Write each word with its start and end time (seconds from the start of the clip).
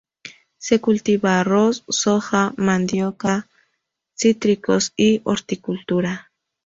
Se 0.57 0.81
cultiva 0.81 1.39
arroz, 1.39 1.83
soja, 1.87 2.55
mandioca, 2.57 3.47
cítricos 4.15 4.93
y 4.97 5.21
horticultura. 5.25 6.31